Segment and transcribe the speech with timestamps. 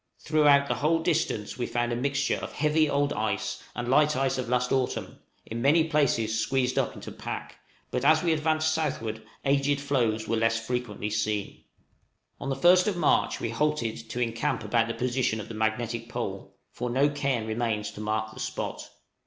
[0.17, 4.39] Throughout the whole distance we found a mixture of heavy old ice and light ice
[4.39, 7.57] of last autumn, in many places squeezed up into pack;
[7.91, 11.65] but as we advanced southward aged floes were less frequently seen.
[12.39, 15.53] On the first of March we halted to encamp at about the position of the
[15.53, 18.89] magnetic pole for no cairn remains to mark the spot.